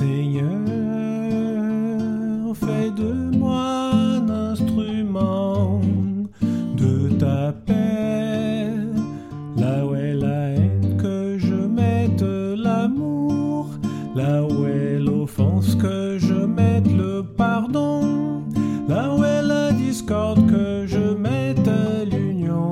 [0.00, 0.46] Seigneur,
[2.54, 5.82] fais de moi un instrument
[6.74, 8.64] de ta paix.
[9.58, 13.68] Là où est la haine, que je mette l'amour.
[14.14, 18.42] Là où est l'offense, que je mette le pardon.
[18.88, 21.70] Là où est la discorde, que je mette
[22.10, 22.70] l'union.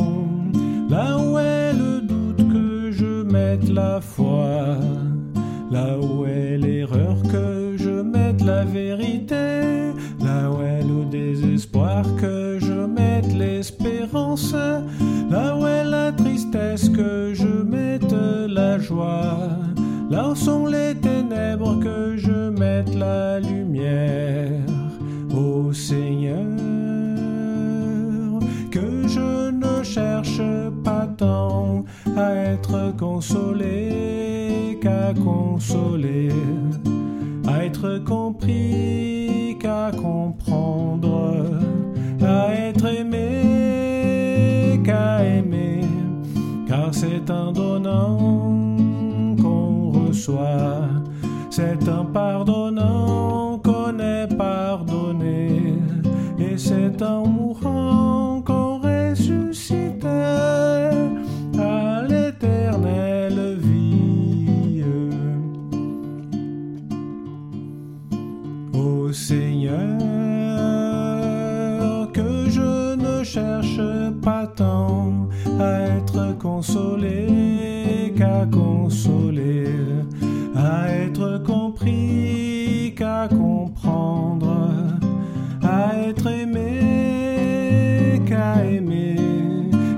[0.88, 4.78] Là où est le doute, que je mette la foi.
[5.70, 6.56] Là où est
[6.86, 9.92] que je mette la vérité.
[10.20, 14.54] Là où est le désespoir, que je mette l'espérance.
[15.30, 18.14] Là où est la tristesse, que je mette
[18.48, 19.48] la joie.
[20.10, 24.60] Là où sont les ténèbres, que je mette la lumière.
[25.34, 26.46] Ô Seigneur,
[28.70, 30.42] que je ne cherche
[30.84, 31.84] pas tant
[32.16, 34.37] à être consolé
[34.80, 36.28] qu'à consoler,
[37.46, 41.44] à être compris qu'à comprendre,
[42.22, 45.80] à être aimé qu'à aimer,
[46.66, 48.18] car c'est un donnant
[49.40, 50.88] qu'on reçoit,
[51.50, 55.74] c'est un pardonnant qu'on est pardonné,
[56.38, 57.77] et c'est un mourant
[69.26, 69.98] Seigneur,
[72.12, 73.80] que je ne cherche
[74.22, 75.28] pas tant
[75.60, 79.66] à être consolé qu'à consoler,
[80.56, 84.70] à être compris qu'à comprendre,
[85.62, 89.16] à être aimé qu'à aimer,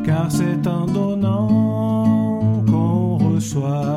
[0.04, 3.89] car c'est en donnant qu'on reçoit.